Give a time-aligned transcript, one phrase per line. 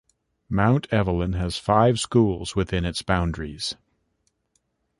[0.49, 3.75] Mount Evelyn has five schools within its boundaries.